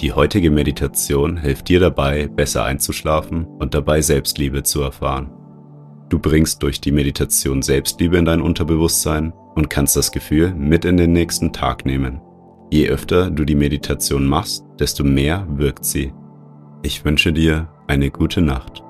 Die 0.00 0.12
heutige 0.12 0.50
Meditation 0.50 1.36
hilft 1.36 1.68
dir 1.68 1.80
dabei, 1.80 2.26
besser 2.26 2.64
einzuschlafen 2.64 3.44
und 3.44 3.74
dabei 3.74 4.00
Selbstliebe 4.00 4.62
zu 4.62 4.80
erfahren. 4.80 5.30
Du 6.08 6.18
bringst 6.18 6.62
durch 6.62 6.80
die 6.80 6.90
Meditation 6.90 7.62
Selbstliebe 7.62 8.16
in 8.16 8.24
dein 8.24 8.40
Unterbewusstsein 8.40 9.32
und 9.54 9.70
kannst 9.70 9.96
das 9.96 10.10
Gefühl 10.10 10.54
mit 10.54 10.84
in 10.84 10.96
den 10.96 11.12
nächsten 11.12 11.52
Tag 11.52 11.84
nehmen. 11.84 12.20
Je 12.70 12.88
öfter 12.88 13.30
du 13.30 13.44
die 13.44 13.54
Meditation 13.54 14.26
machst, 14.26 14.64
desto 14.78 15.04
mehr 15.04 15.46
wirkt 15.50 15.84
sie. 15.84 16.12
Ich 16.82 17.04
wünsche 17.04 17.32
dir 17.32 17.68
eine 17.86 18.10
gute 18.10 18.40
Nacht. 18.40 18.82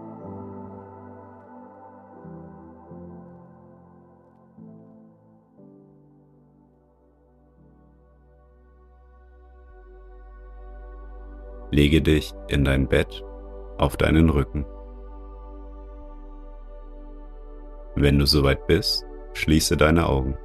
Lege 11.71 12.03
dich 12.03 12.33
in 12.49 12.65
dein 12.65 12.89
Bett 12.89 13.25
auf 13.79 13.97
deinen 13.97 14.29
Rücken. 14.29 14.67
Wenn 17.95 18.19
du 18.19 18.27
soweit 18.27 18.67
bist, 18.67 19.05
schließe 19.35 19.77
deine 19.77 20.07
Augen. 20.07 20.37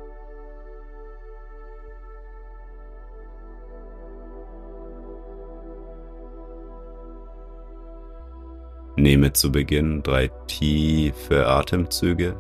Nehme 8.98 9.34
zu 9.34 9.52
Beginn 9.52 10.04
drei 10.04 10.30
tiefe 10.48 11.48
Atemzüge. 11.48 12.40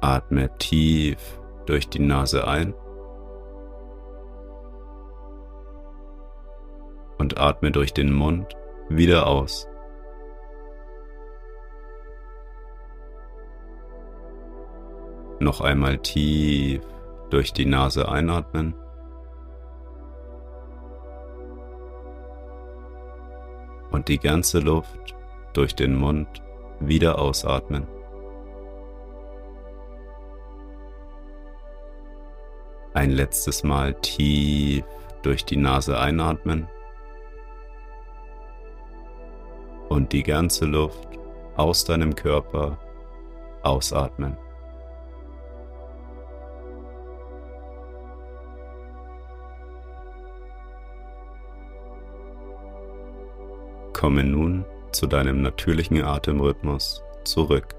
Atme 0.00 0.50
tief 0.58 1.40
durch 1.66 1.88
die 1.88 1.98
Nase 1.98 2.46
ein 2.46 2.74
und 7.30 7.38
atme 7.38 7.70
durch 7.70 7.92
den 7.92 8.12
Mund 8.12 8.56
wieder 8.88 9.26
aus. 9.26 9.68
Noch 15.38 15.60
einmal 15.60 15.98
tief 15.98 16.82
durch 17.30 17.52
die 17.52 17.66
Nase 17.66 18.08
einatmen. 18.08 18.74
Und 23.92 24.08
die 24.08 24.18
ganze 24.18 24.58
Luft 24.58 25.14
durch 25.52 25.74
den 25.74 25.94
Mund 25.94 26.42
wieder 26.80 27.18
ausatmen. 27.18 27.86
Ein 32.92 33.10
letztes 33.10 33.62
Mal 33.62 33.94
tief 33.94 34.84
durch 35.22 35.44
die 35.44 35.56
Nase 35.56 35.98
einatmen. 35.98 36.68
Und 39.90 40.12
die 40.12 40.22
ganze 40.22 40.66
Luft 40.66 41.08
aus 41.56 41.84
deinem 41.84 42.14
Körper 42.14 42.78
ausatmen. 43.62 44.36
Komme 53.92 54.24
nun 54.24 54.64
zu 54.92 55.06
deinem 55.06 55.42
natürlichen 55.42 56.02
Atemrhythmus 56.02 57.02
zurück. 57.24 57.74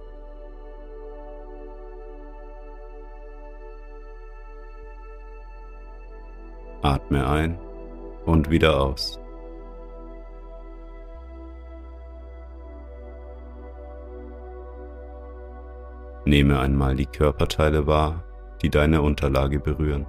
Atme 6.84 7.28
ein 7.28 7.58
und 8.26 8.50
wieder 8.50 8.80
aus. 8.82 9.20
Nehme 16.32 16.62
einmal 16.62 16.96
die 16.96 17.08
Körperteile 17.08 17.88
wahr, 17.88 18.24
die 18.62 18.70
deine 18.70 19.02
Unterlage 19.02 19.60
berühren. 19.60 20.08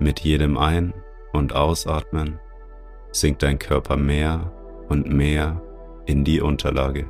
Mit 0.00 0.18
jedem 0.18 0.58
Ein- 0.58 0.92
und 1.32 1.54
Ausatmen 1.54 2.40
sinkt 3.12 3.44
dein 3.44 3.60
Körper 3.60 3.96
mehr 3.96 4.52
und 4.88 5.08
mehr 5.08 5.62
in 6.04 6.24
die 6.24 6.40
Unterlage. 6.40 7.08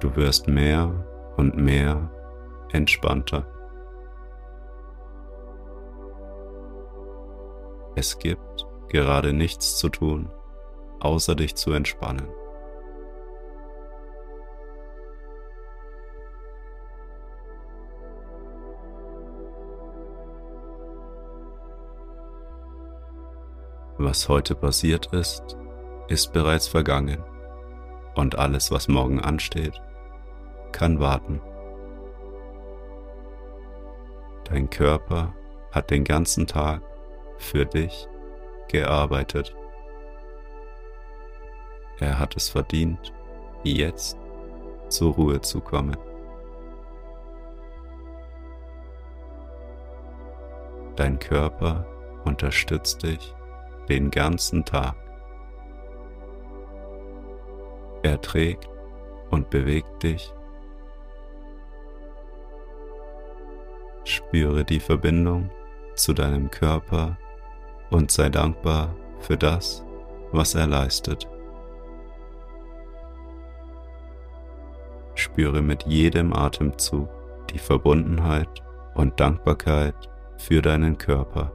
Du 0.00 0.16
wirst 0.16 0.48
mehr 0.48 1.06
und 1.36 1.56
mehr 1.56 2.10
entspannter. 2.72 3.53
Es 7.96 8.18
gibt 8.18 8.66
gerade 8.88 9.32
nichts 9.32 9.76
zu 9.76 9.88
tun, 9.88 10.30
außer 11.00 11.34
dich 11.34 11.54
zu 11.54 11.72
entspannen. 11.72 12.28
Was 23.96 24.28
heute 24.28 24.56
passiert 24.56 25.06
ist, 25.12 25.56
ist 26.08 26.32
bereits 26.32 26.66
vergangen 26.66 27.22
und 28.16 28.36
alles, 28.36 28.70
was 28.72 28.88
morgen 28.88 29.20
ansteht, 29.20 29.80
kann 30.72 30.98
warten. 30.98 31.40
Dein 34.44 34.68
Körper 34.68 35.32
hat 35.70 35.90
den 35.90 36.04
ganzen 36.04 36.46
Tag 36.46 36.82
für 37.44 37.66
dich 37.66 38.08
gearbeitet. 38.68 39.54
Er 42.00 42.18
hat 42.18 42.36
es 42.36 42.48
verdient, 42.48 43.12
jetzt 43.62 44.18
zur 44.88 45.14
Ruhe 45.14 45.40
zu 45.40 45.60
kommen. 45.60 45.96
Dein 50.96 51.18
Körper 51.18 51.86
unterstützt 52.24 53.02
dich 53.02 53.34
den 53.88 54.10
ganzen 54.10 54.64
Tag. 54.64 54.96
Er 58.02 58.20
trägt 58.20 58.68
und 59.30 59.50
bewegt 59.50 60.02
dich. 60.02 60.32
Spüre 64.04 64.64
die 64.64 64.80
Verbindung 64.80 65.50
zu 65.94 66.12
deinem 66.12 66.50
Körper 66.50 67.16
und 67.94 68.10
sei 68.10 68.28
dankbar 68.28 68.92
für 69.20 69.36
das, 69.36 69.84
was 70.32 70.56
er 70.56 70.66
leistet. 70.66 71.28
Spüre 75.14 75.62
mit 75.62 75.84
jedem 75.84 76.32
Atemzug 76.32 77.08
die 77.50 77.58
Verbundenheit 77.60 78.48
und 78.96 79.20
Dankbarkeit 79.20 79.94
für 80.38 80.60
deinen 80.60 80.98
Körper. 80.98 81.52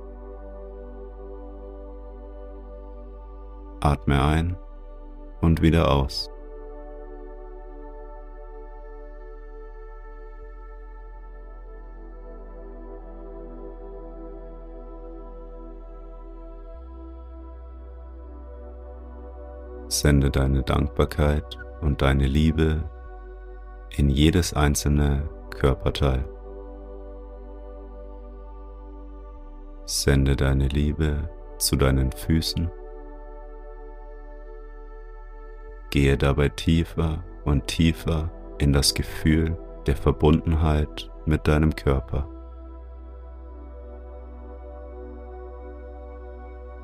Atme 3.82 4.24
ein 4.24 4.58
und 5.42 5.62
wieder 5.62 5.92
aus. 5.92 6.30
Sende 19.92 20.30
deine 20.30 20.62
Dankbarkeit 20.62 21.58
und 21.82 22.04
deine 22.04 22.28
Liebe 22.28 22.84
in 23.90 24.10
jedes 24.10 24.54
einzelne 24.54 25.28
Körperteil. 25.50 26.24
Sende 29.86 30.36
deine 30.36 30.68
Liebe 30.68 31.28
zu 31.58 31.76
deinen 31.76 32.12
Füßen. 32.12 32.70
Gehe 35.90 36.20
dabei 36.20 36.50
tiefer 36.50 37.24
und 37.44 37.66
tiefer 37.66 38.30
in 38.60 38.72
das 38.72 38.94
Gefühl 38.94 39.58
der 39.88 39.96
Verbundenheit 39.96 41.10
mit 41.26 41.48
deinem 41.48 41.76
Körper. 41.76 42.30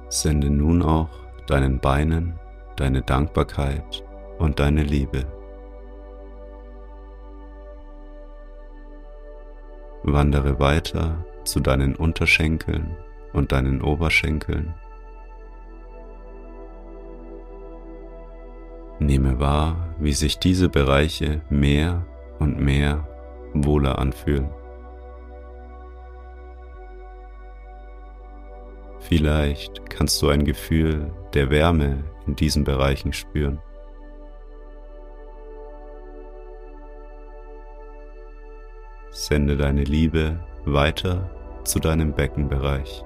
Sende 0.09 0.49
nun 0.49 0.81
auch 0.81 1.09
deinen 1.45 1.79
Beinen 1.79 2.39
deine 2.75 3.01
Dankbarkeit 3.01 4.03
und 4.37 4.59
deine 4.59 4.83
Liebe. 4.83 5.25
Wandere 10.03 10.59
weiter 10.59 11.25
zu 11.45 11.59
deinen 11.59 11.95
Unterschenkeln 11.95 12.95
und 13.33 13.51
deinen 13.51 13.81
Oberschenkeln. 13.81 14.73
Nehme 18.99 19.39
wahr, 19.39 19.95
wie 19.99 20.13
sich 20.13 20.39
diese 20.39 20.69
Bereiche 20.69 21.41
mehr 21.49 22.05
und 22.39 22.59
mehr 22.59 23.07
wohler 23.53 23.99
anfühlen. 23.99 24.49
Vielleicht 28.99 29.89
kannst 29.89 30.21
du 30.21 30.29
ein 30.29 30.45
Gefühl 30.45 31.11
der 31.33 31.49
Wärme 31.49 32.03
in 32.27 32.35
diesen 32.35 32.63
Bereichen 32.63 33.13
spüren. 33.13 33.61
Sende 39.09 39.55
deine 39.55 39.83
Liebe 39.83 40.39
weiter 40.65 41.29
zu 41.63 41.79
deinem 41.79 42.13
Beckenbereich. 42.13 43.03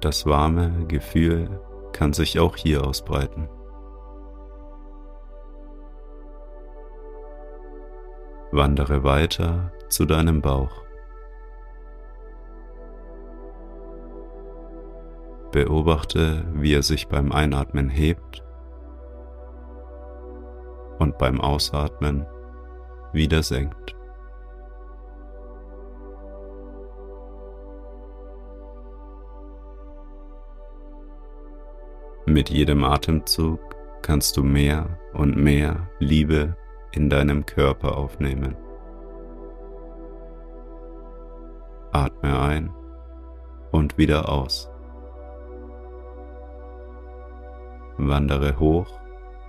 Das 0.00 0.26
warme 0.26 0.86
Gefühl 0.88 1.60
kann 1.92 2.12
sich 2.12 2.40
auch 2.40 2.56
hier 2.56 2.84
ausbreiten. 2.84 3.48
Wandere 8.50 9.04
weiter 9.04 9.72
zu 9.88 10.04
deinem 10.04 10.42
Bauch. 10.42 10.82
Beobachte, 15.52 16.46
wie 16.54 16.74
er 16.74 16.82
sich 16.82 17.08
beim 17.08 17.30
Einatmen 17.30 17.90
hebt 17.90 18.42
und 20.98 21.18
beim 21.18 21.40
Ausatmen 21.40 22.26
wieder 23.12 23.42
senkt. 23.42 23.94
Mit 32.24 32.48
jedem 32.48 32.84
Atemzug 32.84 33.60
kannst 34.00 34.38
du 34.38 34.42
mehr 34.42 34.98
und 35.12 35.36
mehr 35.36 35.90
Liebe 35.98 36.56
in 36.92 37.10
deinem 37.10 37.44
Körper 37.44 37.96
aufnehmen. 37.98 38.56
Atme 41.92 42.40
ein 42.40 42.74
und 43.70 43.98
wieder 43.98 44.30
aus. 44.30 44.71
Wandere 47.98 48.58
hoch 48.58 48.86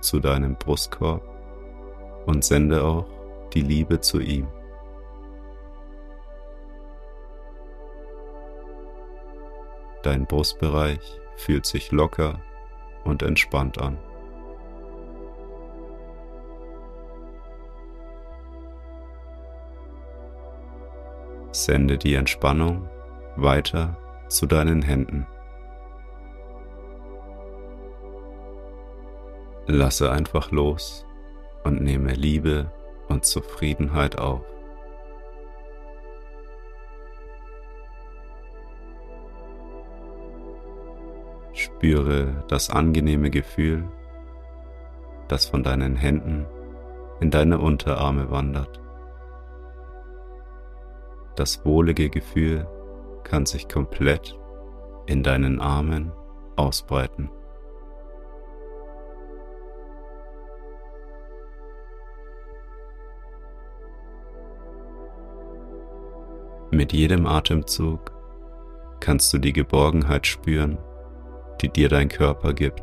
zu 0.00 0.20
deinem 0.20 0.56
Brustkorb 0.56 1.22
und 2.26 2.44
sende 2.44 2.84
auch 2.84 3.06
die 3.52 3.62
Liebe 3.62 4.00
zu 4.00 4.20
ihm. 4.20 4.46
Dein 10.02 10.26
Brustbereich 10.26 11.00
fühlt 11.36 11.64
sich 11.64 11.90
locker 11.90 12.38
und 13.04 13.22
entspannt 13.22 13.80
an. 13.80 13.96
Sende 21.52 21.96
die 21.96 22.14
Entspannung 22.14 22.88
weiter 23.36 23.96
zu 24.28 24.46
deinen 24.46 24.82
Händen. 24.82 25.26
Lasse 29.66 30.10
einfach 30.12 30.50
los 30.50 31.06
und 31.64 31.80
nehme 31.80 32.12
Liebe 32.12 32.70
und 33.08 33.24
Zufriedenheit 33.24 34.18
auf. 34.18 34.44
Spüre 41.54 42.44
das 42.48 42.68
angenehme 42.68 43.30
Gefühl, 43.30 43.88
das 45.28 45.46
von 45.46 45.62
deinen 45.62 45.96
Händen 45.96 46.46
in 47.20 47.30
deine 47.30 47.58
Unterarme 47.58 48.30
wandert. 48.30 48.80
Das 51.36 51.64
wohlige 51.64 52.10
Gefühl 52.10 52.66
kann 53.22 53.46
sich 53.46 53.68
komplett 53.68 54.38
in 55.06 55.22
deinen 55.22 55.60
Armen 55.60 56.12
ausbreiten. 56.56 57.30
Mit 66.74 66.92
jedem 66.92 67.24
Atemzug 67.24 68.10
kannst 68.98 69.32
du 69.32 69.38
die 69.38 69.52
Geborgenheit 69.52 70.26
spüren, 70.26 70.76
die 71.60 71.68
dir 71.68 71.88
dein 71.88 72.08
Körper 72.08 72.52
gibt. 72.52 72.82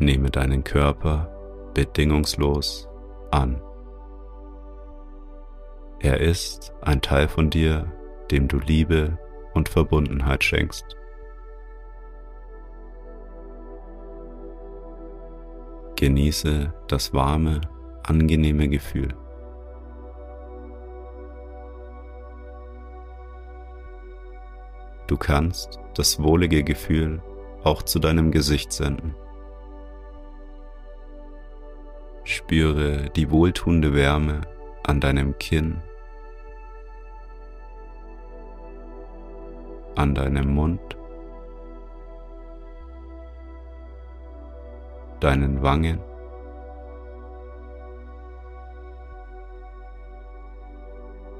Nehme 0.00 0.28
deinen 0.28 0.64
Körper 0.64 1.30
bedingungslos 1.72 2.88
an. 3.30 3.62
Er 6.00 6.18
ist 6.18 6.74
ein 6.82 7.00
Teil 7.00 7.28
von 7.28 7.48
dir, 7.48 7.86
dem 8.32 8.48
du 8.48 8.58
Liebe 8.58 9.16
und 9.54 9.68
Verbundenheit 9.68 10.42
schenkst. 10.42 10.96
Genieße 15.94 16.74
das 16.88 17.14
warme, 17.14 17.60
angenehme 18.02 18.68
Gefühl. 18.68 19.14
Du 25.08 25.16
kannst 25.16 25.80
das 25.94 26.22
wohlige 26.22 26.62
Gefühl 26.62 27.22
auch 27.64 27.82
zu 27.82 27.98
deinem 27.98 28.30
Gesicht 28.30 28.72
senden. 28.72 29.14
Spüre 32.24 33.08
die 33.16 33.30
wohltuende 33.30 33.94
Wärme 33.94 34.42
an 34.86 35.00
deinem 35.00 35.38
Kinn, 35.38 35.80
an 39.96 40.14
deinem 40.14 40.54
Mund, 40.54 40.98
deinen 45.20 45.62
Wangen, 45.62 46.00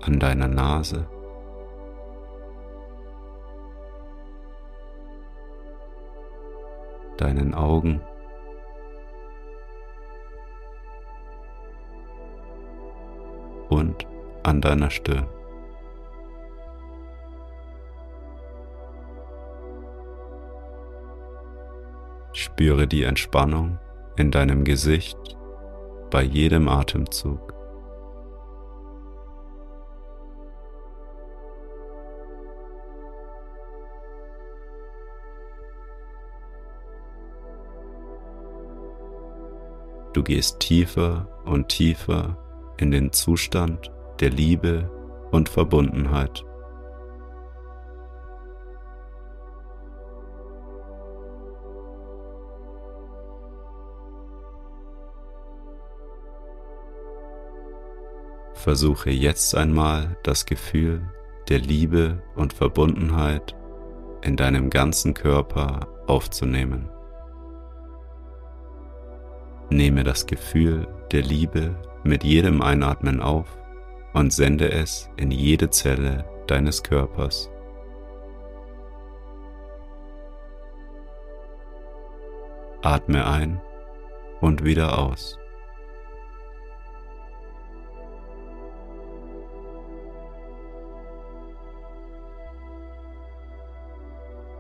an 0.01 0.19
deiner 0.19 0.49
Nase. 0.49 1.07
Deinen 7.29 7.55
Augen. 7.55 8.01
Und 13.69 14.07
an 14.43 14.63
deiner 14.63 14.89
Stirn. 14.89 15.27
Spüre 22.33 22.87
die 22.87 23.03
Entspannung 23.03 23.79
in 24.17 24.31
deinem 24.31 24.65
Gesicht 24.65 25.19
bei 26.11 26.23
jedem 26.23 26.69
Atemzug. 26.69 27.58
Du 40.19 40.25
gehst 40.25 40.59
tiefer 40.59 41.29
und 41.45 41.69
tiefer 41.69 42.37
in 42.77 42.91
den 42.91 43.13
Zustand 43.13 43.93
der 44.19 44.31
Liebe 44.31 44.91
und 45.31 45.49
Verbundenheit. 45.49 46.45
Versuche 58.55 59.11
jetzt 59.11 59.55
einmal 59.55 60.17
das 60.25 60.47
Gefühl 60.47 61.09
der 61.49 61.61
Liebe 61.61 62.25
und 62.35 62.53
Verbundenheit 62.53 63.55
in 64.23 64.37
deinem 64.37 64.69
ganzen 64.69 65.15
Körper 65.15 65.87
aufzunehmen. 66.09 66.91
Nehme 69.71 70.03
das 70.03 70.27
Gefühl 70.27 70.89
der 71.13 71.23
Liebe 71.23 71.75
mit 72.03 72.25
jedem 72.25 72.63
Einatmen 72.63 73.21
auf 73.21 73.59
und 74.15 74.33
sende 74.33 74.71
es 74.71 75.11
in 75.17 75.31
jede 75.31 75.71
Zelle 75.71 76.25
deines 76.47 76.83
Körpers. 76.83 77.51
Atme 82.83 83.27
ein 83.27 83.61
und 84.41 84.65
wieder 84.65 84.99
aus. 84.99 85.39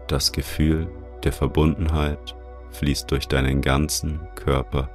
Das 0.09 0.33
Gefühl 0.33 0.91
der 1.23 1.33
Verbundenheit 1.33 2.35
fließt 2.71 3.11
durch 3.11 3.29
deinen 3.29 3.61
ganzen 3.61 4.27
Körper. 4.35 4.91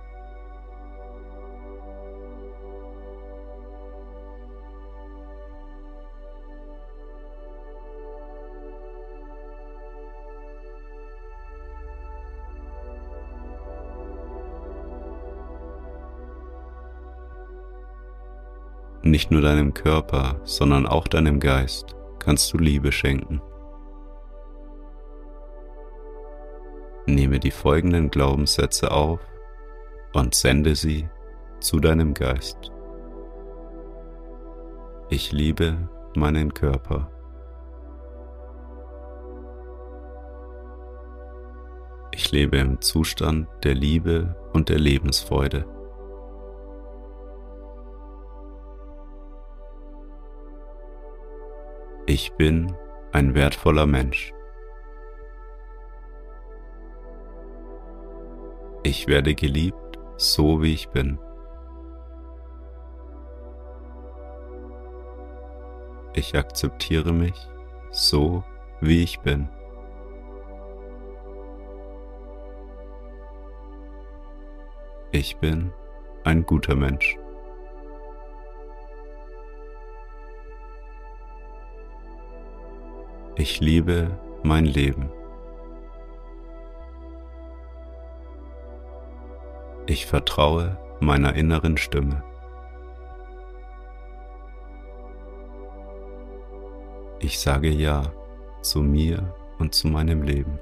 Nicht 19.14 19.30
nur 19.30 19.42
deinem 19.42 19.76
Körper, 19.76 20.42
sondern 20.44 20.88
auch 20.88 21.08
deinem 21.08 21.40
Geist 21.40 21.96
kannst 22.18 22.52
du 22.52 22.58
Liebe 22.58 22.92
schenken. 22.92 23.44
Nehme 27.06 27.40
die 27.40 27.52
folgenden 27.52 28.10
Glaubenssätze 28.10 28.90
auf 28.90 29.20
und 30.14 30.34
sende 30.34 30.74
sie 30.74 31.08
zu 31.60 31.80
deinem 31.80 32.16
Geist. 32.16 32.72
Ich 35.12 35.32
liebe 35.32 35.78
meinen 36.16 36.52
Körper. 36.52 37.12
Ich 42.16 42.32
lebe 42.32 42.58
im 42.58 42.82
Zustand 42.82 43.48
der 43.64 43.76
Liebe 43.76 44.36
und 44.54 44.70
der 44.70 44.80
Lebensfreude. 44.80 45.68
Ich 52.16 52.32
bin 52.34 52.72
ein 53.12 53.34
wertvoller 53.34 53.88
Mensch. 53.88 54.36
Ich 58.84 59.08
werde 59.08 59.34
geliebt, 59.34 59.98
so 60.18 60.62
wie 60.62 60.76
ich 60.76 60.90
bin. 60.90 61.18
Ich 66.14 66.36
akzeptiere 66.36 67.14
mich 67.14 67.50
so, 67.90 68.44
wie 68.80 69.02
ich 69.02 69.20
bin. 69.22 69.50
Ich 75.12 75.36
bin 75.38 75.74
ein 76.26 76.46
guter 76.46 76.76
Mensch. 76.76 77.18
Ich 83.36 83.60
liebe 83.60 84.12
mein 84.44 84.66
Leben. 84.66 85.12
Ich 89.88 90.06
vertraue 90.06 90.78
meiner 91.00 91.34
inneren 91.34 91.78
Stimme. 91.78 92.24
Ich 97.20 97.40
sage 97.40 97.70
Ja 97.70 98.14
zu 98.62 98.82
mir 98.84 99.34
und 99.58 99.74
zu 99.74 99.88
meinem 99.88 100.22
Leben. 100.22 100.60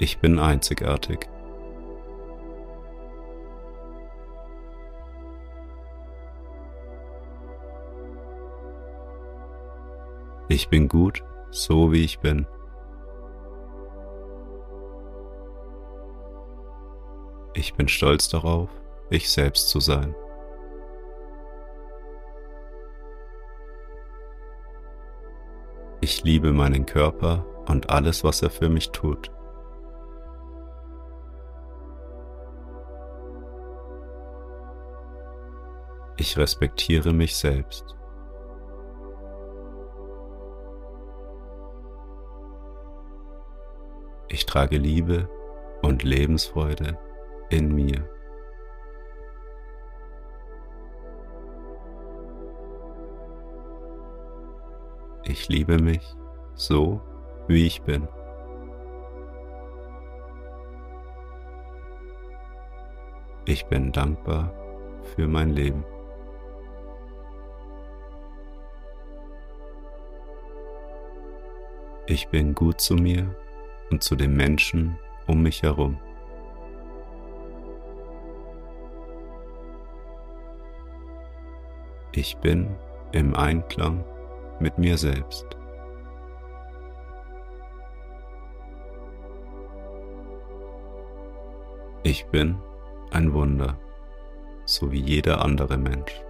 Ich 0.00 0.18
bin 0.18 0.40
einzigartig. 0.40 1.28
Ich 10.48 10.68
bin 10.68 10.86
gut, 10.86 11.24
so 11.50 11.90
wie 11.90 12.04
ich 12.04 12.20
bin. 12.20 12.46
Ich 17.54 17.74
bin 17.74 17.88
stolz 17.88 18.28
darauf, 18.28 18.68
ich 19.10 19.28
selbst 19.30 19.68
zu 19.70 19.80
sein. 19.80 20.14
Ich 26.00 26.22
liebe 26.22 26.52
meinen 26.52 26.86
Körper 26.86 27.44
und 27.66 27.90
alles, 27.90 28.22
was 28.22 28.42
er 28.42 28.50
für 28.50 28.68
mich 28.68 28.92
tut. 28.92 29.32
Ich 36.18 36.38
respektiere 36.38 37.12
mich 37.12 37.34
selbst. 37.34 37.96
Ich 44.28 44.44
trage 44.44 44.76
Liebe 44.76 45.28
und 45.82 46.02
Lebensfreude 46.02 46.98
in 47.48 47.72
mir. 47.72 48.08
Ich 55.24 55.48
liebe 55.48 55.78
mich 55.78 56.16
so, 56.54 57.00
wie 57.46 57.66
ich 57.66 57.82
bin. 57.82 58.08
Ich 63.44 63.66
bin 63.66 63.92
dankbar 63.92 64.52
für 65.14 65.28
mein 65.28 65.50
Leben. 65.50 65.84
Ich 72.08 72.28
bin 72.28 72.54
gut 72.54 72.80
zu 72.80 72.94
mir 72.94 73.36
und 73.90 74.02
zu 74.02 74.16
den 74.16 74.34
Menschen 74.36 74.98
um 75.26 75.42
mich 75.42 75.62
herum. 75.62 75.98
Ich 82.12 82.36
bin 82.38 82.74
im 83.12 83.34
Einklang 83.34 84.02
mit 84.58 84.78
mir 84.78 84.96
selbst. 84.96 85.46
Ich 92.02 92.24
bin 92.26 92.56
ein 93.10 93.34
Wunder, 93.34 93.78
so 94.64 94.92
wie 94.92 95.00
jeder 95.00 95.44
andere 95.44 95.76
Mensch. 95.76 96.22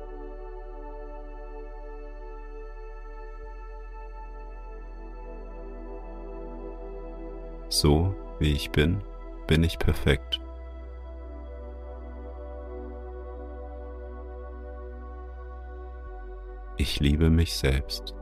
So 7.78 8.14
wie 8.38 8.52
ich 8.52 8.70
bin, 8.70 9.02
bin 9.46 9.62
ich 9.62 9.78
perfekt. 9.78 10.40
Ich 16.78 17.00
liebe 17.00 17.28
mich 17.28 17.54
selbst. 17.54 18.14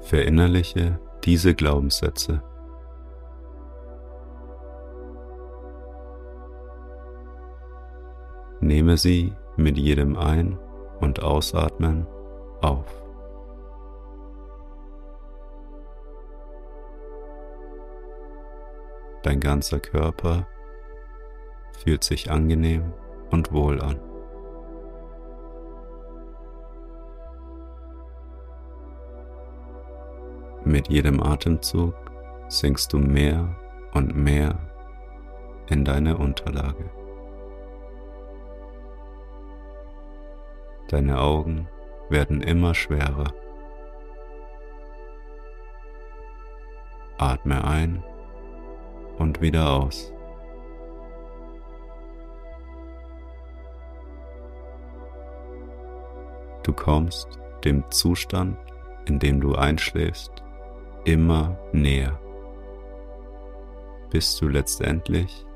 Verinnerliche 0.00 0.98
diese 1.22 1.54
Glaubenssätze. 1.54 2.42
Nehme 8.74 8.96
sie 8.96 9.32
mit 9.56 9.78
jedem 9.78 10.16
Ein- 10.16 10.58
und 10.98 11.22
Ausatmen 11.22 12.08
auf. 12.60 13.04
Dein 19.22 19.38
ganzer 19.38 19.78
Körper 19.78 20.48
fühlt 21.84 22.02
sich 22.02 22.32
angenehm 22.32 22.92
und 23.30 23.52
wohl 23.52 23.80
an. 23.80 24.00
Mit 30.64 30.88
jedem 30.88 31.22
Atemzug 31.22 31.94
sinkst 32.48 32.92
du 32.92 32.98
mehr 32.98 33.54
und 33.92 34.16
mehr 34.16 34.58
in 35.68 35.84
deine 35.84 36.18
Unterlage. 36.18 37.03
Deine 40.88 41.20
Augen 41.20 41.68
werden 42.10 42.42
immer 42.42 42.74
schwerer. 42.74 43.32
Atme 47.16 47.64
ein 47.64 48.04
und 49.18 49.40
wieder 49.40 49.72
aus. 49.72 50.12
Du 56.62 56.72
kommst 56.72 57.38
dem 57.64 57.84
Zustand, 57.90 58.58
in 59.06 59.18
dem 59.18 59.40
du 59.40 59.54
einschläfst, 59.54 60.32
immer 61.04 61.58
näher, 61.72 62.18
bis 64.10 64.36
du 64.36 64.48
letztendlich 64.48 65.46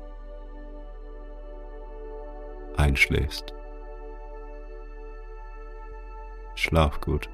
einschläfst. 2.77 3.53
Schlaf 6.59 6.99
gut. 6.99 7.29